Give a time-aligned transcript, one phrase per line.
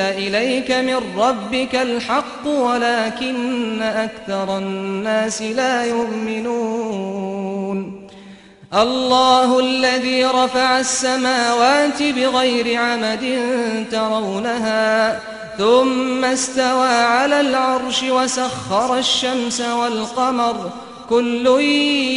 [0.00, 7.26] أنزل إليك من ربك الحق ولكن أكثر الناس لا يؤمنون.
[8.74, 13.44] الله الذي رفع السماوات بغير عمد
[13.92, 15.20] ترونها
[15.58, 20.70] ثم استوى على العرش وسخر الشمس والقمر
[21.08, 21.46] كل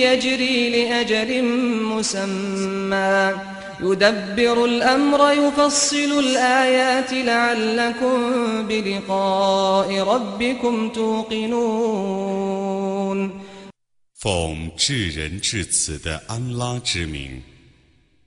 [0.04, 1.44] يجري لأجل
[1.84, 3.32] مسمى.
[3.81, 12.35] يدبر الأمر يفصل الآيات لعلكم بلقاء ربكم توقنون
[14.15, 17.43] 奉至仁至慈的安拉之名，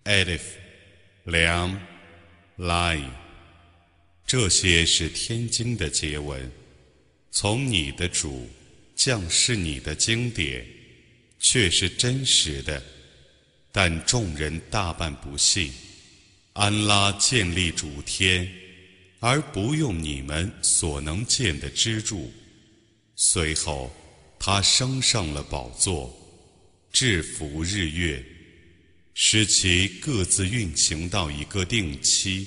[0.04, 3.02] Alif、Lam、Lai，
[4.28, 6.52] 这些是天经的结文，
[7.32, 8.48] 从你的主
[8.96, 10.64] 降示你的经典，
[11.40, 12.84] 却是真实的。
[13.75, 15.73] 但众人大半不信，
[16.53, 18.47] 安拉建立主天，
[19.19, 22.31] 而不用你们所能见的支柱。
[23.17, 23.91] 随后，
[24.39, 26.15] 他升上了宝座，
[26.93, 28.23] 制服日月，
[29.15, 32.47] 使其各自运行到一个定期。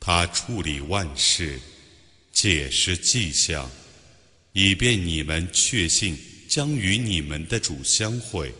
[0.00, 1.60] 他处理万事，
[2.32, 3.70] 解释迹象，
[4.52, 6.18] 以便你们确信
[6.48, 8.52] 将与你们的主相会。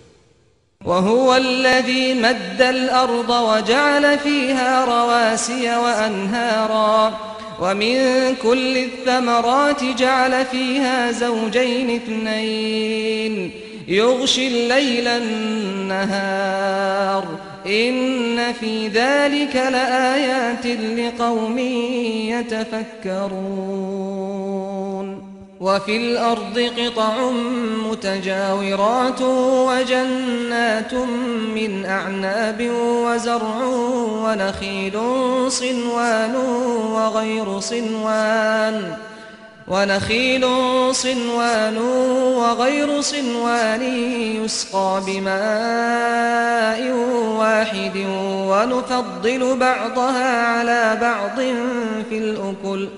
[0.85, 7.19] وهو الذي مد الأرض وجعل فيها رواسي وأنهارا.
[7.61, 7.97] ومن
[8.43, 13.51] كل الثمرات جعل فيها زوجين اثنين.
[13.89, 17.25] يغشي الليل النهار.
[17.67, 21.59] إن في ذلك لآيات لقوم
[22.29, 24.64] يتفكرون.
[25.65, 27.31] وفي الأرض قطع
[27.91, 29.21] متجاورات
[29.69, 30.95] وجنات
[31.55, 33.65] من أعناب وزرع
[34.25, 35.01] ونخيل
[35.49, 36.37] صنوان
[36.93, 38.97] وغير صنوان
[39.69, 40.47] ونخيل
[40.95, 41.79] صنوان
[42.37, 43.83] وغير صنوان
[44.45, 46.93] يسقى بماء
[47.39, 47.97] واحد
[48.49, 51.37] ونفضل بعضها على بعض
[52.11, 52.89] في الأكل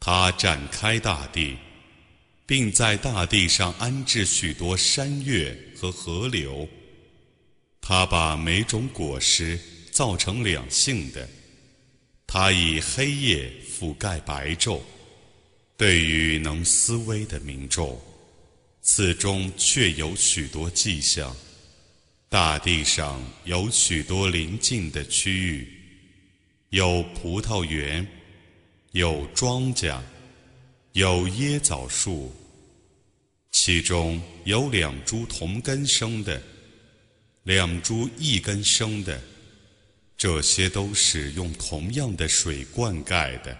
[0.00, 1.56] 他展开大地，
[2.44, 6.68] 并在大地上安置许多山岳和河流。
[7.80, 9.56] 他把每种果实
[9.92, 11.28] 造成两性的。
[12.26, 13.48] 他以黑夜
[13.78, 14.80] 覆盖白昼。
[15.76, 17.96] 对于能思维的民众，
[18.82, 21.32] 此中确有许多迹象。
[22.30, 25.68] 大地上有许多邻近的区域，
[26.68, 28.06] 有葡萄园，
[28.92, 30.00] 有庄稼，
[30.92, 32.32] 有椰枣树。
[33.50, 36.40] 其中有两株同根生的，
[37.42, 39.20] 两株异根生的，
[40.16, 43.58] 这些都是用同样的水灌溉的。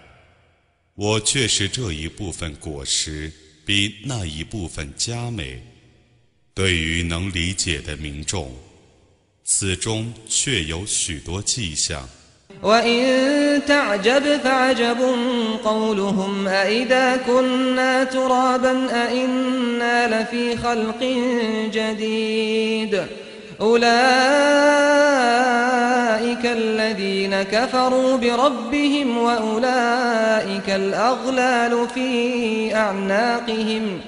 [0.94, 3.32] 我却是这一部分果实
[3.66, 5.60] 比那一部分佳美。
[6.59, 8.51] 对于能理解的民众，
[9.43, 12.07] 此中确有许多迹象。
[12.63, 14.97] وإن تعجب فعجب
[15.63, 21.01] قولهم أإذا كنا ترابا أإنا لفي خلق
[21.73, 23.05] جديد
[23.61, 23.85] أولئك
[26.45, 33.99] الذين كفروا بربهم وأولئك الأغلال في أعناقهم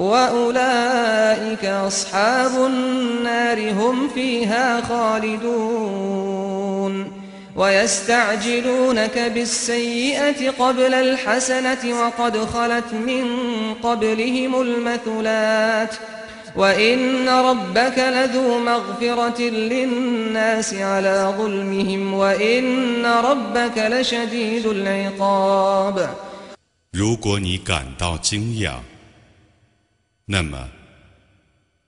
[0.00, 6.36] وأولئك أصحاب النار هم فيها خالدون
[7.56, 13.24] ويستعجلونك بالسيئة قبل الحسنة وقد خلت من
[13.82, 15.94] قبلهم المثلات
[16.56, 26.08] وإن ربك لذو مغفرة للناس على ظلمهم وإن ربك لشديد العقاب
[26.92, 28.76] 如果你感到惊讶，
[30.33, 30.71] 那么，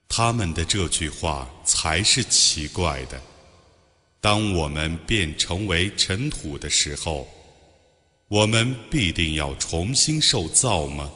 [0.10, 3.22] 他们的这句话才是奇怪的。
[4.20, 7.26] 当我们变成为尘土的时候，
[8.28, 11.10] 我们必定要重新受造吗？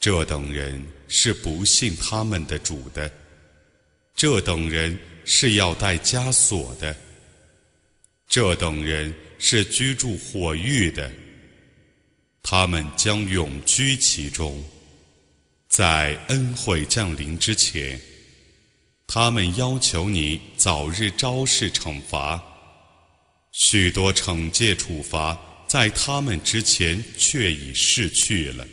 [0.00, 3.08] 这等人是不信他们的主的，
[4.16, 6.96] 这等人是要带枷锁的，
[8.26, 11.08] 这等人是居住火狱的。
[12.42, 14.60] 他们将永居其中。
[15.78, 18.00] 在恩惠降临之前，
[19.06, 22.42] 他们要求你早日昭示惩罚。
[23.52, 28.66] 许多惩戒处罚在他们之前却已逝去了。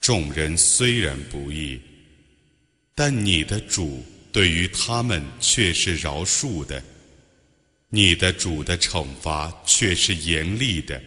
[0.00, 1.78] 众人虽然不易，
[2.94, 4.02] 但你的主
[4.32, 6.82] 对于他们却是饶恕的。
[7.90, 10.98] 你的主的惩罚却是严厉的。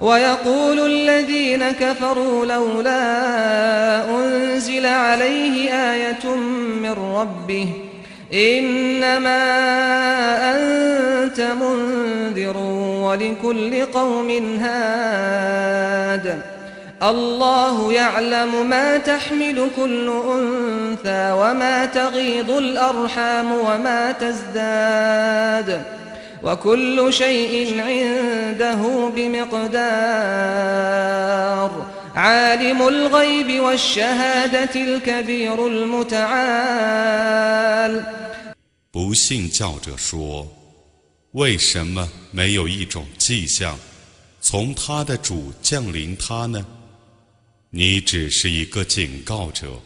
[0.00, 6.34] ويقول الذين كفروا لولا أنزل عليه آية
[6.82, 7.68] من ربه
[8.34, 9.40] إنما
[10.56, 12.56] أنت منذر
[13.02, 16.40] ولكل قوم هاد
[17.02, 25.82] الله يعلم ما تحمل كل أنثى وما تغيض الأرحام وما تزداد
[26.43, 29.75] وكل شيء عنده بمقدار
[32.15, 36.33] عالم الغيب والشهادة الكبير المتعال
[38.91, 40.47] 不信教者说：“
[41.31, 43.77] 为什么没有一种迹象
[44.39, 46.65] 从他的主降临他呢？
[47.71, 49.81] 你只是一个警告者，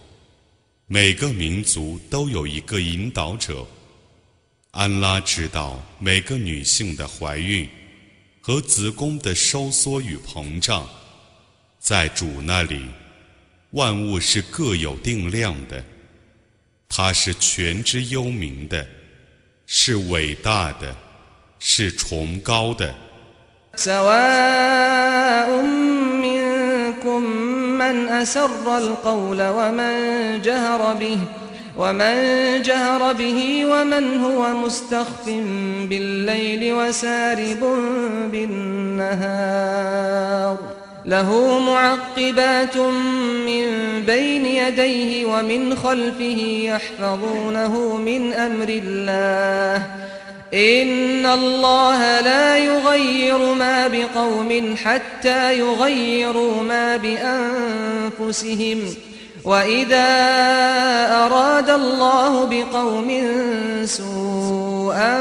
[0.86, 3.66] 每个民族都有一个引导者。”
[4.75, 7.69] 安拉知道每个女性的怀孕
[8.41, 10.85] 和子宫的收缩与膨胀，
[11.79, 12.85] 在主那里，
[13.71, 15.83] 万物是各有定量的。
[16.89, 18.85] 他是全知幽冥的，
[19.65, 20.95] 是伟大的，
[21.61, 22.93] 是崇高的。
[31.79, 35.27] ومن جهر به ومن هو مستخف
[35.89, 37.61] بالليل وسارب
[38.33, 40.59] بالنهار.
[41.07, 42.77] له معقبات
[43.47, 43.67] من
[44.07, 49.87] بين يديه ومن خلفه يحفظونه من أمر الله.
[50.55, 58.79] إن الله لا يغير ما بقوم حتى يغيروا ما بأنفسهم.
[59.44, 60.10] وإذا
[61.26, 63.10] أراد الله بقوم
[63.86, 65.16] سوءا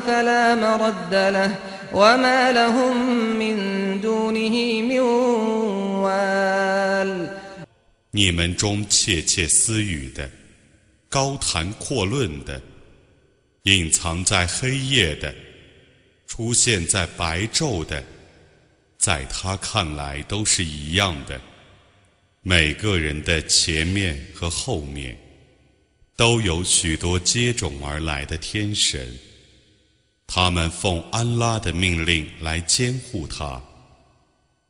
[0.00, 1.56] فلا مرد له
[1.92, 2.96] وما لهم
[3.36, 5.00] من دونه من
[6.04, 7.28] وال
[8.10, 10.28] 你们中窃窃私语的、
[11.08, 12.60] 高谈阔论的、
[13.62, 15.34] 隐藏在黑夜的、
[16.26, 18.02] 出现在白昼的，
[18.98, 21.40] 在他看来都是一样的。
[22.49, 25.19] 每个人的前面和后面，
[26.15, 29.19] 都有许多接踵而来的天神，
[30.25, 33.61] 他们奉安拉的命令来监护他。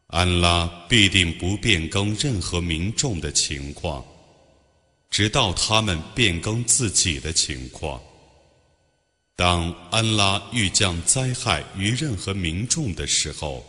[0.08, 4.04] 安拉必定不变更任何民众的情况，
[5.12, 8.02] 直到他们变更自己的情况。
[9.36, 13.64] 当安拉欲降灾害于任何民众的时候，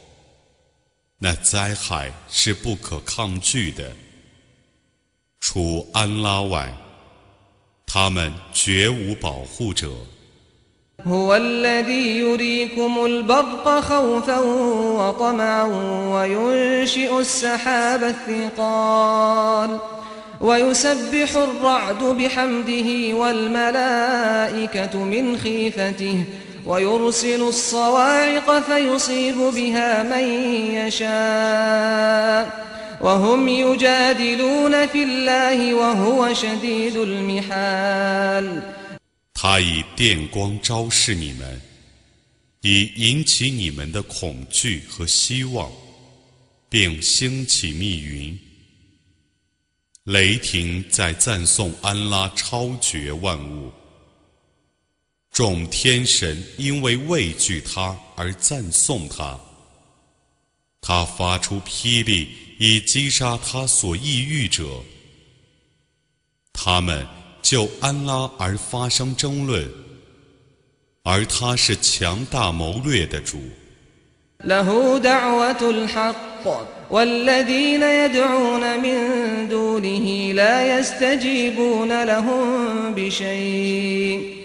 [1.20, 3.92] 那灾害是不可抗拒的。
[5.40, 6.74] 除安拉外，
[7.86, 9.90] 他们绝无保护者。
[11.06, 15.64] هو الذي يريكم البرق خوفا وطمعا
[16.14, 19.80] وينشئ السحاب الثقال
[20.42, 26.26] ويسبح الرعد بحمده والملائكة من خيفته
[26.68, 30.24] ويرسل الصواعق فيصيب بها من
[30.80, 32.64] يشاء
[33.02, 38.62] وهم يجادلون في الله وهو شديد المحال
[39.34, 41.60] 他以电光昭示你们，
[42.62, 45.70] 以引起你们的恐惧和希望，
[46.70, 48.40] 并兴起密云。
[50.06, 53.70] 雷霆在赞颂安拉超绝万物，
[55.32, 59.40] 众天神因为畏惧他而赞颂他。
[60.80, 62.28] 他发出霹雳，
[62.60, 64.64] 以击杀他所抑郁者。
[66.52, 67.08] 他们
[67.42, 69.68] 就安拉而发生争论，
[71.04, 73.40] 而他是强大谋略的主。
[80.34, 84.37] لا يستجيبون لهم بشيء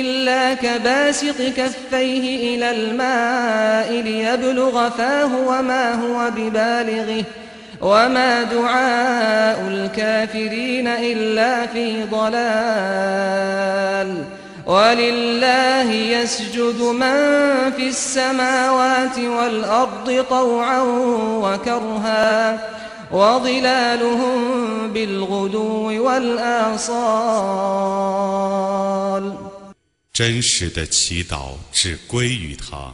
[0.00, 7.24] إلا كباسط كفيه إلى الماء ليبلغ فاه وما هو ببالغه
[7.80, 13.54] وما دعاء الكافرين إلا في ضلال
[14.66, 17.16] ولله يسجد من
[17.76, 20.80] في السماوات والأرض طوعا
[21.42, 22.58] وكرها
[23.13, 27.19] وظلالهم بالغدو والآصال
[30.13, 32.93] 真实的祈祷只归于他，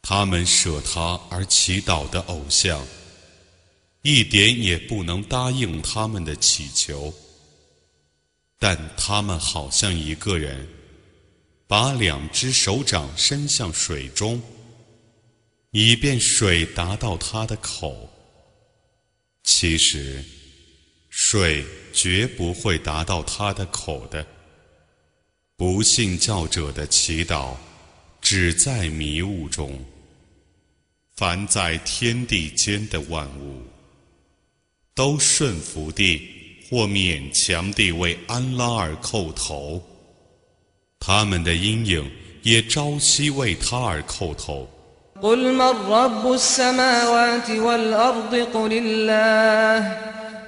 [0.00, 2.80] 他们舍他而祈祷的偶像，
[4.02, 7.12] 一点也不能答应他们的祈求。
[8.60, 10.68] 但他们好像一个人，
[11.66, 14.40] 把两只手掌伸向水中，
[15.72, 18.08] 以便水达到他的口。
[19.51, 20.23] 其实，
[21.09, 24.23] 水绝不会达到他的口的。
[25.57, 27.55] 不信教者的祈祷，
[28.21, 29.83] 只在迷雾中。
[31.15, 33.63] 凡在天地间的万物，
[34.93, 36.29] 都顺服地。
[36.69, 39.83] 或勉强地为安拉而叩头，
[40.99, 42.07] 他们的阴影
[42.43, 44.69] 也朝夕为他而叩头。
[45.21, 49.97] قل من رب السماوات والأرض قل الله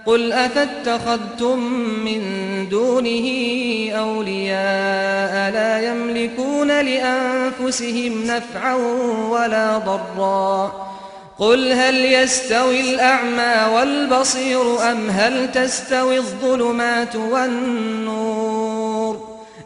[0.05, 1.59] قل أفاتخذتم
[2.05, 2.21] من
[2.69, 3.27] دونه
[3.99, 8.75] أولياء لا يملكون لأنفسهم نفعا
[9.29, 10.91] ولا ضرا
[11.39, 18.70] قل هل يستوي الأعمى والبصير أم هل تستوي الظلمات والنور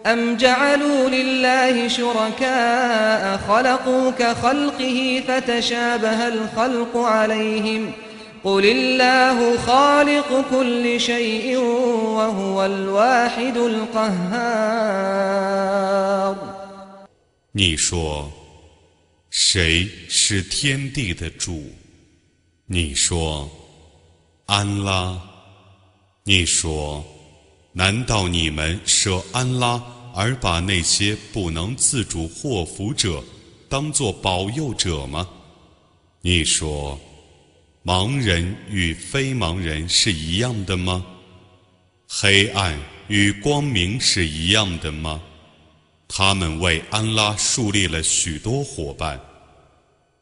[0.07, 7.92] أم جعلوا لله شركاء خلقوا كخلقه فتشابه الخلق عليهم
[8.45, 11.59] قل الله خالق كل شيء
[12.16, 14.80] وهو الواحد القهار
[17.52, 18.30] 你说
[19.28, 21.64] 谁是天地的主？
[22.66, 23.50] 你说，
[24.47, 25.21] 安拉。
[26.25, 27.04] 你说，
[27.73, 29.83] 难道你们舍安拉
[30.15, 33.22] 而把那些不能自主祸福者
[33.67, 35.27] 当作保佑者吗？
[36.22, 36.98] 你说，
[37.84, 41.05] 盲人与非盲人是一样的吗？
[42.07, 42.79] 黑暗
[43.10, 45.22] 与光明是一样的吗？
[46.07, 49.19] 他们为安拉树立了许多伙伴，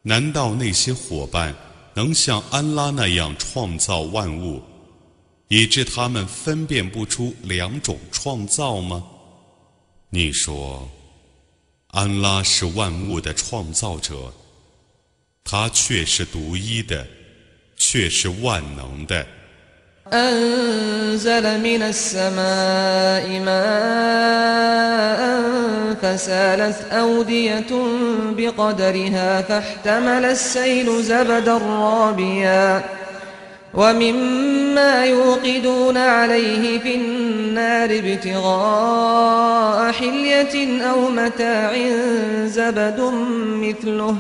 [0.01, 1.55] 难道那些伙伴
[1.93, 4.59] 能像安拉那样创造万物，
[5.49, 9.05] 以致他们分辨不出两种创造吗？
[10.12, 10.88] 你说，
[11.88, 14.32] 安拉是万物的创造者，
[15.44, 17.06] 他却是独一的，
[17.76, 19.26] 却是万能的。
[20.10, 25.20] أنزل من السماء ماء
[26.00, 27.70] فسالت أودية
[28.32, 32.84] بقدرها فاحتمل السيل زبدا رابيا
[33.73, 41.73] ومما يوقدون عليه في النار ابتغاء حلية أو متاع
[42.45, 43.11] زبد
[43.61, 44.15] مثله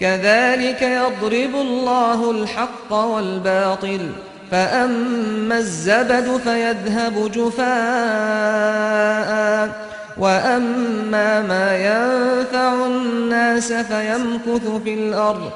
[0.00, 4.00] كذلك يضرب الله الحق والباطل
[4.50, 7.66] فأما الزبد فيذهب جفاء
[10.18, 15.50] وأما ما ينفع الناس فيمكث في الأرض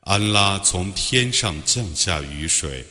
[0.00, 2.82] 安拉从天上降下雨水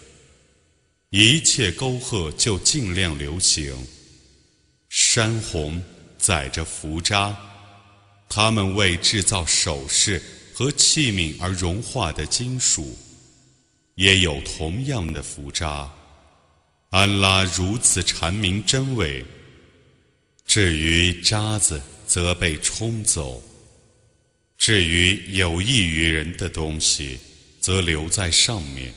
[1.10, 3.76] 一切沟壑就尽量流行。
[4.90, 5.82] 山洪
[6.18, 7.36] 载着浮渣
[8.30, 10.22] 他们为制造首饰
[10.54, 12.96] 和器皿而融化的金属
[13.96, 15.90] 也有同样的浮渣。
[16.90, 19.26] 安拉如此阐明真伪
[20.47, 23.41] 至于渣子，则被冲走；
[24.59, 27.19] 至于有益于人的东西，
[27.61, 28.93] 则留在上面。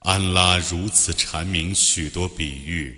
[0.00, 2.94] 安拉如此阐明许多比喻。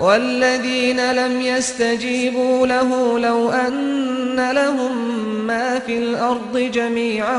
[0.00, 4.96] والذين لم يستجيبوا له لو أن لهم
[5.46, 7.38] ما في الأرض جميعا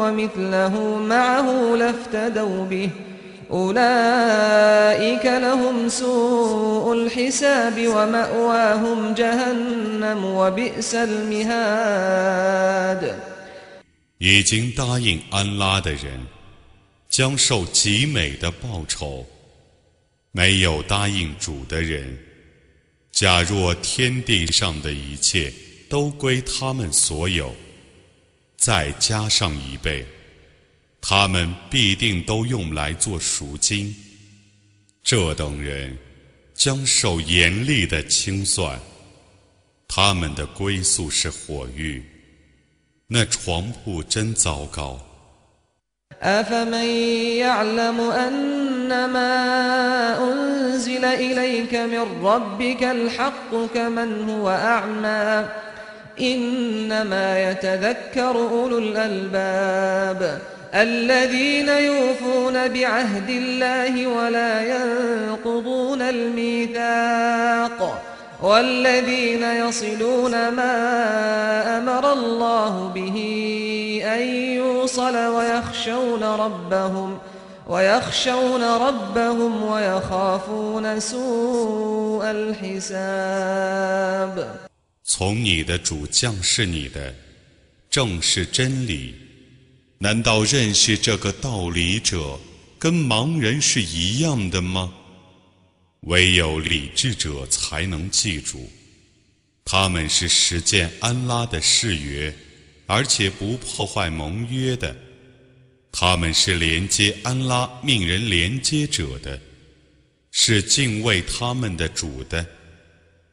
[0.00, 2.90] ومثله معه لافتدوا به
[3.50, 12.34] أولئك لهم سوء الحساب ومأواهم جهنم وبئس المهاد
[14.18, 16.26] 已经答应安拉的人，
[17.10, 19.26] 将受极美的报酬。
[20.32, 22.18] 没有答应主的人，
[23.12, 25.52] 假若天地上的一切
[25.88, 27.54] 都归他们所有，
[28.56, 30.04] 再加上一倍，
[31.00, 33.94] 他们必定都用来做赎金。
[35.02, 35.98] 这等人
[36.54, 38.80] 将受严厉的清算，
[39.86, 42.02] 他们的归宿是火狱，
[43.06, 44.98] 那床铺真糟糕。
[46.22, 46.84] أفمن
[47.36, 49.28] يعلم أنما
[50.18, 55.48] أنزل إليك من ربك الحق كمن هو أعمى
[56.20, 60.40] إنما يتذكر أولو الألباب
[60.74, 67.80] الذين يوفون بعهد الله ولا ينقضون الميثاق
[68.42, 73.16] والذين يصلون ما أمر الله به
[74.04, 74.20] أن
[74.60, 77.18] يوصل ويخشون ربهم
[77.68, 82.24] ويخشون ربهم ويخافون سوء
[83.04, 83.84] الحساب
[85.06, 87.14] 从你的主降是你的，
[87.90, 89.14] 正是真理。
[90.01, 92.39] 难道认识这个道理者
[92.79, 94.93] 跟盲人是一样的吗？
[96.03, 98.69] 唯有理智者才能记住，
[99.65, 102.33] 他们是实践安拉的誓约，
[102.85, 104.95] 而且不破坏盟约的。
[105.91, 109.37] 他们是连接安拉命人连接者的，
[110.31, 112.45] 是敬畏他们的主的，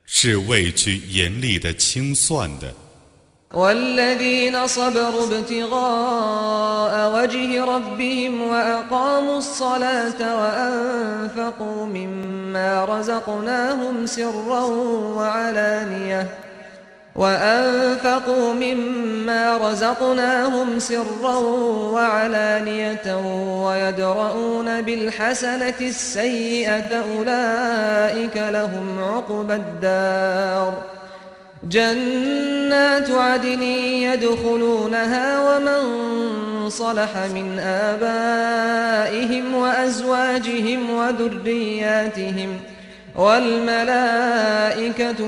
[0.05, 2.75] 是畏惧严厉的清算的。
[3.57, 14.65] والذين صبروا ابتغاء وجه ربهم وأقاموا الصلاة وأنفقوا مما رزقناهم سرا
[15.17, 16.27] وعلانية
[17.15, 21.37] وأنفقوا مما رزقناهم سرا
[21.93, 23.17] وعلانية
[23.67, 30.96] ويدرؤون بالحسنة السيئة أولئك لهم عقبى الدار
[31.69, 36.07] جنات عدن يدخلونها ومن
[36.71, 42.61] صلح من آبائهم وأزواجهم وذرياتهم
[43.17, 44.53] والملائكة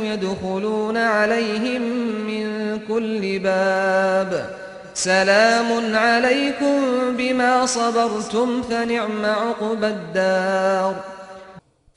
[0.04, 1.82] يدخلون عليهم
[2.26, 4.50] من كل باب
[4.94, 6.80] سلام عليكم
[7.18, 11.17] بما صبرتم فنعم عقبى الدار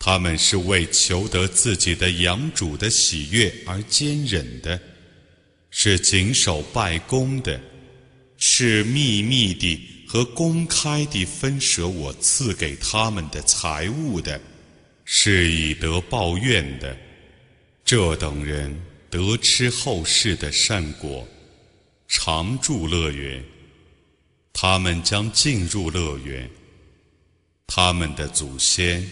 [0.04, 4.82] 他们是为求得自己的养主的喜悦而坚忍的，
[5.70, 7.62] 是谨守拜功的，
[8.36, 14.42] 是秘密地和公开地分舍我赐给他们的财物的，
[15.06, 16.98] 是以德报怨的。
[17.86, 18.76] 这等人
[19.08, 21.28] 得吃后世的善果，
[22.08, 23.44] 常住乐园，
[24.52, 26.50] 他们将进入乐园，
[27.68, 29.08] 他们的祖先。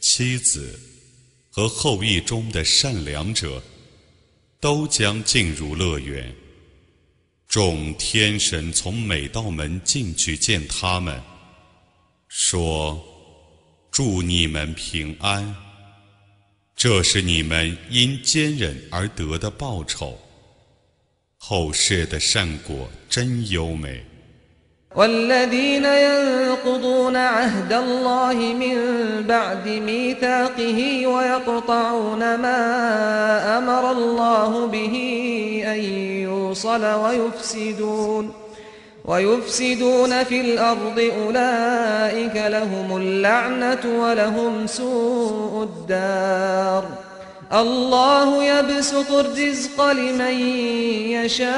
[0.00, 0.78] 妻子
[1.50, 3.62] 和后裔中的善良者，
[4.60, 6.34] 都将进入乐园。
[7.48, 11.22] 众天神从每道门进去见他们，
[12.28, 13.02] 说
[13.90, 15.54] ：“祝你们平安。
[16.74, 20.20] 这是你们因坚忍而得的报酬。
[21.38, 24.04] 后世的善果真优美。”
[24.96, 28.76] والذين ينقضون عهد الله من
[29.28, 34.94] بعد ميثاقه ويقطعون ما أمر الله به
[35.66, 35.80] أن
[36.22, 38.32] يوصل ويفسدون
[39.04, 47.05] ويفسدون في الأرض أولئك لهم اللعنة ولهم سوء الدار
[47.51, 50.39] الله يبسط الرزق لمن
[51.11, 51.51] يشاء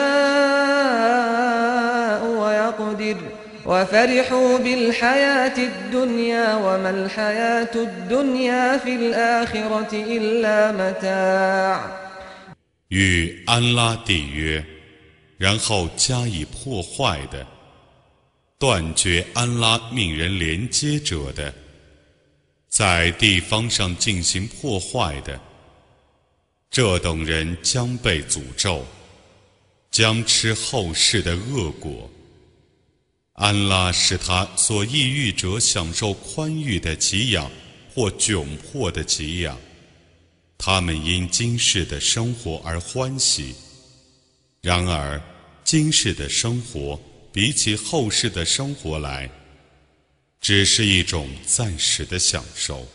[2.26, 3.18] ويقدر
[3.66, 11.80] وفرحوا بالحياة الدنيا وما الحياة الدنيا في الآخرة إلا متاع
[12.90, 14.64] 与安拉缔约，
[15.38, 17.46] 然后加以破坏的，
[18.60, 21.54] 断绝安拉命人连接者的，
[22.70, 25.40] 在地方上进行破坏的。
[26.71, 28.87] 这等人将被诅咒，
[29.91, 32.11] 将吃后世的恶果。
[33.33, 37.51] 安拉使他所抑郁者享受宽裕的给养
[37.95, 39.59] 或窘迫的给养，
[40.59, 43.55] 他们因今世的生活而欢喜。
[44.61, 45.23] 然而，
[45.65, 47.01] 今世的生活
[47.33, 49.31] 比起后世的生活来，
[50.41, 52.87] 只是一种暂时的享受。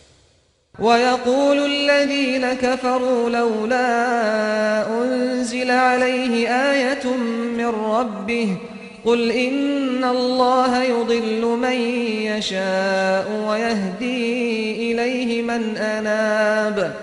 [0.80, 7.14] ويقول الذين كفروا لولا أنزل عليه آية
[7.58, 8.58] من ربه
[9.06, 11.80] قل إن الله يضل من
[12.26, 16.94] يشاء ويهدي إليه من أناب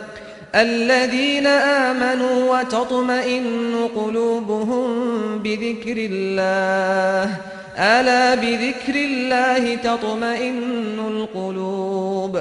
[0.55, 4.89] الذين آمنوا وتطمئن قلوبهم
[5.39, 7.37] بذكر الله
[7.79, 12.41] ألا بذكر الله تطمئن القلوب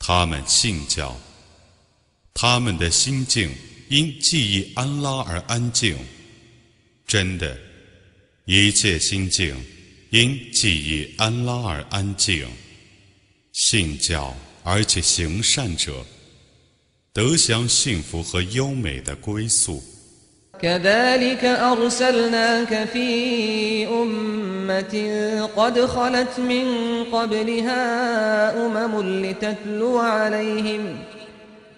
[0.00, 1.16] 他们信教，
[2.34, 3.54] 他们的心境
[3.88, 5.96] 因记忆安拉而安静。
[7.06, 7.56] 真的。”
[8.46, 9.54] 一切心境
[10.08, 12.48] 因记忆安拉而安静，
[13.52, 16.04] 信教而且行善者，
[17.12, 19.80] 得享幸福和优美的归宿。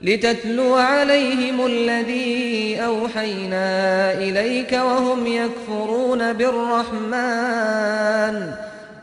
[0.02, 7.82] لتتلو عليهم الذي أوحينا إليك وهم يكفرون بالرحمن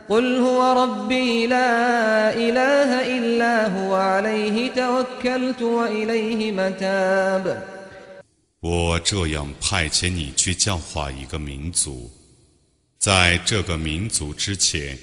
[0.08, 7.79] قل هو ربي لا إله إلا هو عليه توكلت وإليه متاب
[8.60, 12.10] 我这样派遣你去教化一个民族，
[12.98, 14.98] 在这个民族之前，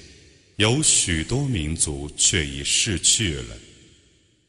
[0.56, 3.56] 有许多民族却已逝去了。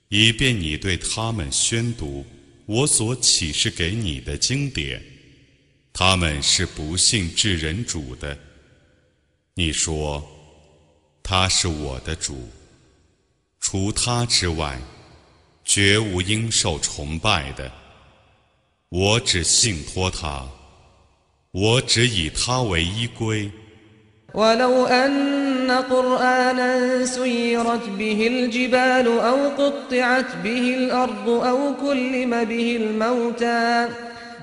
[0.10, 2.24] 以便你对他们宣读
[2.68, 5.02] 我所启示给你的经典，
[5.92, 8.38] 他们是不信至人主的。
[9.56, 10.24] 你说
[11.24, 12.48] 他是我的主，
[13.60, 14.80] 除他之外，
[15.66, 17.72] 绝无应受崇拜的。
[18.91, 20.45] 我只信托他，
[21.53, 23.51] 我只以他为依归。
[24.35, 33.89] ولو أن قرآنا سيرت به الجبال أو قطعت به الأرض أو كلم به الموتى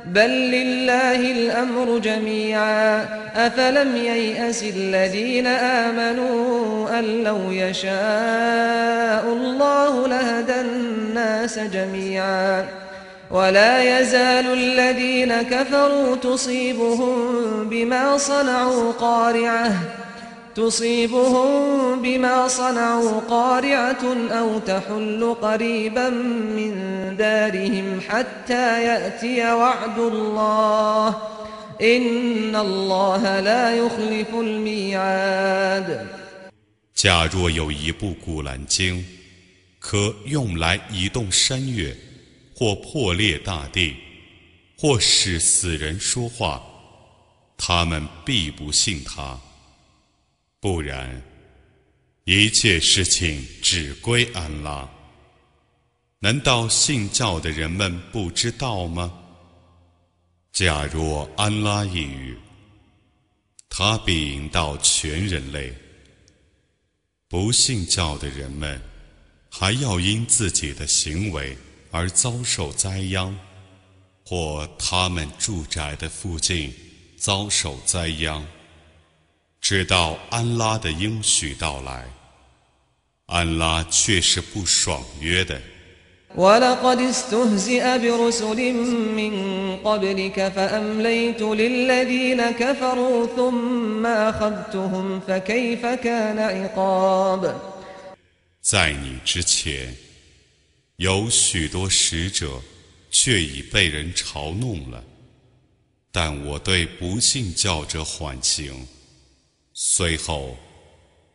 [0.05, 3.03] بل لله الأمر جميعا
[3.35, 12.67] أفلم ييأس الذين آمنوا أن لو يشاء الله لهدى الناس جميعا
[13.31, 17.15] ولا يزال الذين كفروا تصيبهم
[17.69, 19.73] بما صنعوا قارعة
[20.55, 26.09] تصيبهم بما صنعوا قارعة أو تحل قريبا
[26.57, 26.73] من
[27.17, 31.15] دارهم حتى يأتي وعد الله
[31.81, 36.07] إن الله لا يخلف الميعاد
[36.93, 39.03] 假若有一部古兰经，
[39.79, 41.95] 可用来移动山岳。
[42.58, 43.94] 或破裂大地，
[44.78, 46.64] 或使死人说话，
[47.58, 49.38] 他们必不信他。
[50.58, 51.22] 不然，
[52.24, 54.88] 一切事情只归安拉。
[56.18, 59.12] 难道信教的人们不知道吗？
[60.50, 62.38] 假若安拉一语，
[63.68, 65.74] 他必引导全人类。
[67.28, 68.80] 不信教的人们，
[69.50, 71.54] 还要因自己的行为。
[71.90, 73.34] 而遭受灾殃，
[74.24, 76.74] 或他们住宅的附近
[77.16, 78.44] 遭受灾殃，
[79.60, 82.04] 直到安拉的应许到来，
[83.26, 85.60] 安拉却是不爽约的。
[98.60, 100.05] 在你之前。
[100.96, 102.60] 有许多使者，
[103.10, 105.04] 却已被人嘲弄了。
[106.10, 108.86] 但我对不信教者缓刑，
[109.74, 110.56] 随后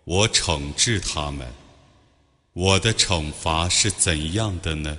[0.04, 1.48] 我惩治他们。
[2.54, 4.98] 我的惩罚是怎样的呢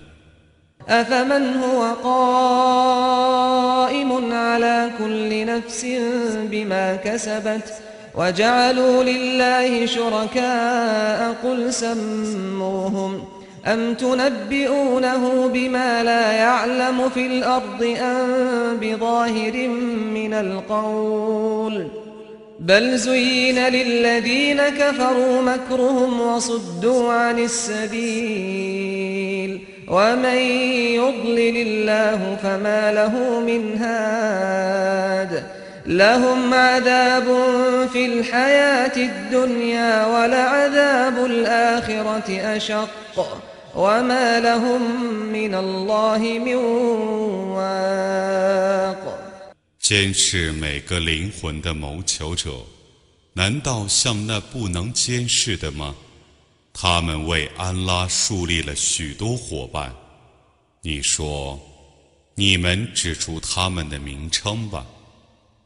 [13.66, 19.68] ？أم تنبئونه بما لا يعلم في الأرض أم بظاهر
[20.14, 21.88] من القول
[22.60, 28.72] بل زين للذين كفروا مكرهم وصدوا عن السبيل
[29.88, 30.38] ومن
[30.94, 35.44] يضلل الله فما له من هاد
[35.86, 37.24] لهم عذاب
[37.92, 43.42] في الحياة الدنيا ولعذاب الآخرة أشق
[49.78, 52.50] 监视每个灵魂的谋求者，
[53.32, 55.94] 难道像那不能监视的吗？
[56.74, 59.94] 他们为安拉树立了许多伙伴。
[60.82, 61.58] 你说，
[62.34, 64.84] 你们指出他们的名称吧。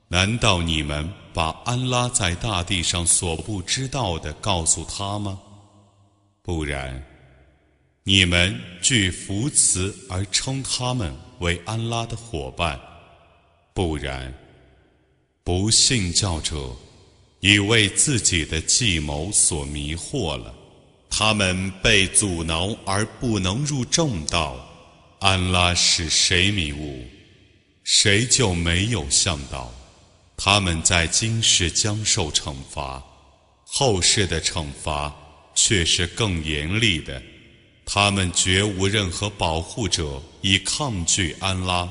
[0.06, 5.40] 难道你们把安拉在大地上所不知道的告诉他吗？
[6.42, 7.04] 不然，
[8.08, 12.78] 你们据福慈而称他们为安拉的伙伴；
[13.74, 14.32] 不然，
[15.42, 16.70] 不信教者
[17.40, 20.54] 已为自己的计谋所迷惑了。
[21.10, 24.64] 他们被阻挠而不能入正道。
[25.18, 27.04] 安拉使谁迷雾，
[27.82, 29.74] 谁就没有向导。
[30.36, 33.02] 他们在今世将受惩罚，
[33.64, 35.12] 后世的惩罚
[35.56, 37.20] 却是更严厉的。
[37.85, 41.89] 他们绝无任何保护者以抗拒安拉。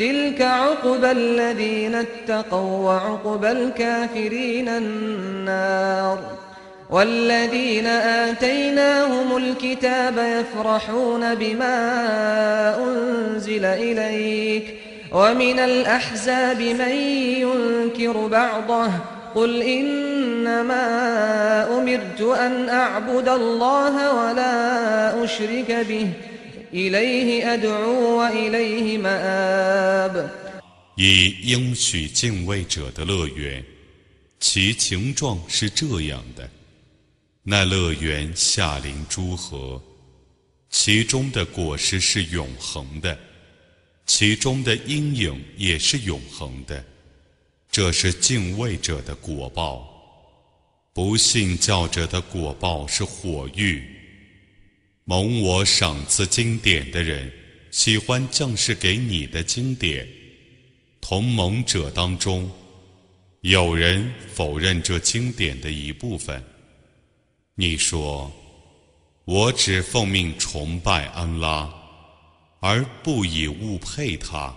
[0.00, 6.18] تلك عقبى الذين اتقوا وعقبى الكافرين النار
[6.94, 11.76] والذين آتيناهم الكتاب يفرحون بما
[12.86, 14.74] أنزل إليك
[15.12, 16.94] ومن الأحزاب من
[17.44, 18.90] ينكر بعضه
[19.34, 20.86] قل إنما
[21.78, 26.08] أمرت أن أعبد الله ولا أشرك به
[26.72, 26.86] 以
[31.42, 33.64] 应许敬畏者的乐园，
[34.38, 36.48] 其情状是这样的：
[37.47, 39.79] 那乐园下临诸河，
[40.71, 43.15] 其中的果实是永恒的，
[44.07, 46.83] 其中的阴影也是永恒的。
[47.69, 49.87] 这是敬畏者的果报，
[50.91, 53.83] 不信教者的果报是火狱。
[55.03, 57.31] 蒙我赏赐经典的人，
[57.69, 60.07] 喜欢降世给你的经典。
[60.99, 62.51] 同盟者当中，
[63.41, 66.43] 有人否认这经典的一部分。
[67.54, 68.30] 你说，
[69.24, 71.68] 我只奉命崇拜安拉，
[72.60, 74.54] 而不以物配他；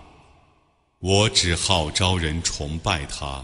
[0.99, 3.43] 我只号召人崇拜他，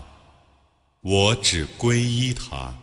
[1.02, 2.74] 我只皈依他。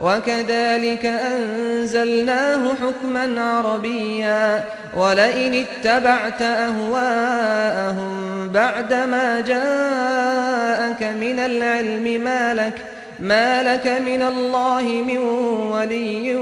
[0.00, 4.64] وكذلك أنزلناه حكما عربيا
[4.96, 8.12] ولئن اتبعت أهواءهم
[8.48, 12.74] بعدما جاءك من العلم ما لك
[13.19, 15.17] ما لك من الله من
[15.71, 16.35] ولي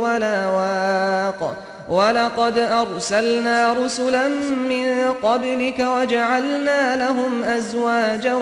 [0.00, 1.56] ولا واق
[1.88, 4.28] ولقد أرسلنا رسلا
[4.68, 8.34] من قبلك وجعلنا لهم أزواجا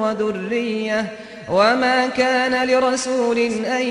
[0.00, 1.06] وذرية
[1.50, 3.82] وما كان لرسول أن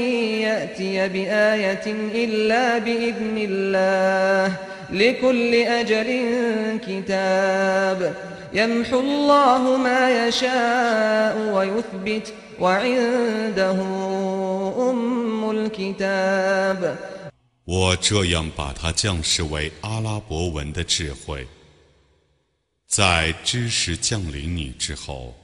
[0.41, 4.53] يأتي بآية إلا بإذن الله
[4.91, 6.21] لكل أجل
[6.87, 8.13] كتاب
[8.53, 12.33] يمحو الله ما يشاء ويثبت
[17.63, 21.47] 我这样把它降世为阿拉伯文的智慧，
[22.85, 25.35] 在知识降临你之后。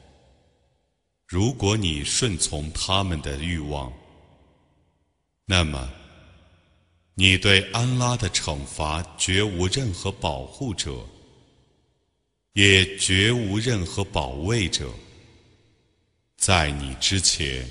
[1.25, 3.91] 如果你顺从他们的欲望，
[5.43, 5.91] 那么
[7.15, 11.03] 你对安拉的惩罚绝无任何保护者，
[12.53, 14.87] 也绝无任何保卫者。
[16.37, 17.67] 在你之前，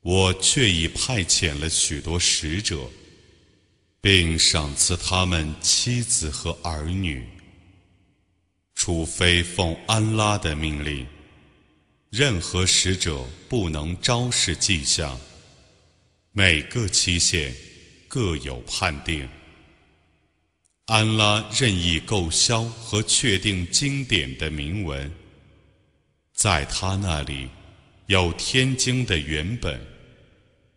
[0.00, 2.88] 我却已派遣了许多使者，
[4.00, 7.26] 并赏赐他们妻子和儿女，
[8.74, 11.06] 除非奉安拉的命令。
[12.10, 15.18] 任何使者不能昭示迹象，
[16.30, 17.54] 每个期限
[18.06, 19.28] 各有判定。
[20.86, 25.10] 安拉任意购销和确定经典的铭文，
[26.41, 27.49] 在他那里
[28.07, 29.97] 有天经的原本。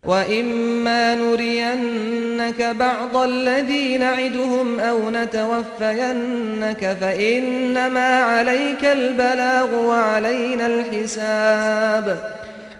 [0.04, 12.32] وإما نرينك بعض الذي نعدهم أو نتوفينك فإنما عليك البلاغ وعلينا الحساب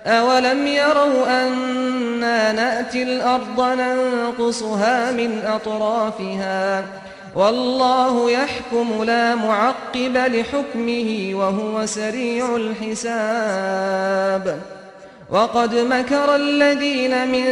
[0.07, 6.85] أولم يروا أنا نأتي الأرض ننقصها من أطرافها
[7.36, 14.60] والله يحكم لا معقب لحكمه وهو سريع الحساب.
[15.30, 17.46] وقد مكر الذين من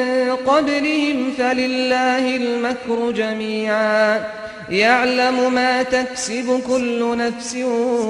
[0.48, 4.24] قبلهم فلله المكر جميعا.
[4.70, 7.56] يعلم ما تكسب كل نفس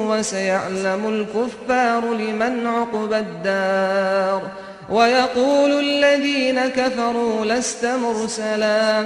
[0.07, 4.41] وسيعلم الكفار لمن عقب الدار.
[4.89, 9.05] ويقول الذين كفروا لست مرسلا.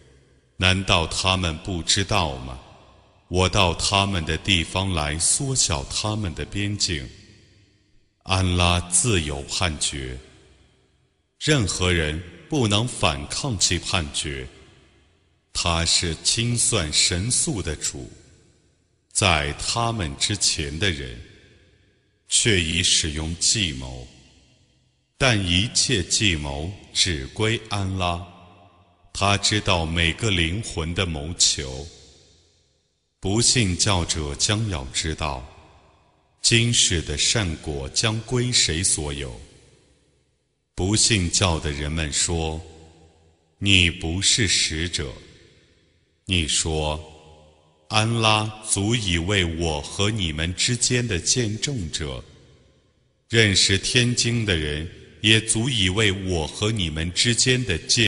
[0.61, 2.59] 难道他们不知道吗？
[3.29, 7.09] 我到他们的地方来，缩小他们的边境。
[8.21, 10.15] 安拉自有判决，
[11.39, 14.47] 任何人不能反抗其判决。
[15.51, 18.07] 他是清算神速的主，
[19.11, 21.19] 在他们之前的人，
[22.27, 24.07] 却已使用计谋，
[25.17, 28.23] 但一切计谋只归安拉，
[29.13, 31.87] 他知道每个灵魂的谋求。
[33.19, 35.47] 不信教者将要知道，
[36.41, 39.39] 今世的善果将归谁所有。
[40.73, 42.59] 不信教的人们说
[43.59, 45.13] ：“你不是使者。”
[46.25, 46.99] 你说
[47.89, 52.23] ：“安拉足以为我和你们之间的见证者，
[53.29, 54.89] 认识天经的人
[55.21, 58.07] 也足以为我和你们之间的见。”